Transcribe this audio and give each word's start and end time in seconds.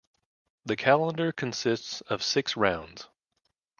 The 0.65 0.75
calendar 0.75 1.31
consists 1.31 2.01
of 2.01 2.23
six 2.23 2.57
rounds. 2.57 3.07